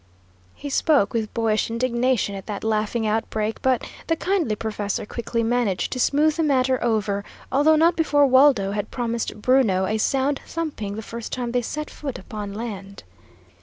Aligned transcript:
He 0.55 0.71
spoke 0.71 1.13
with 1.13 1.31
boyish 1.35 1.69
indignation 1.69 2.33
at 2.33 2.47
that 2.47 2.63
laughing 2.63 3.05
outbreak, 3.05 3.61
but 3.61 3.87
the 4.07 4.15
kindly 4.15 4.55
professor 4.55 5.05
quickly 5.05 5.43
managed 5.43 5.91
to 5.93 5.99
smooth 5.99 6.37
the 6.37 6.41
matter 6.41 6.83
over, 6.83 7.23
although 7.51 7.75
not 7.75 7.95
before 7.95 8.25
Waldo 8.25 8.71
had 8.71 8.89
promised 8.89 9.39
Bruno 9.43 9.85
a 9.85 9.99
sound 9.99 10.41
thumping 10.47 10.95
the 10.95 11.03
first 11.03 11.31
time 11.31 11.51
they 11.51 11.61
set 11.61 11.91
foot 11.91 12.17
upon 12.17 12.51
land. 12.51 13.03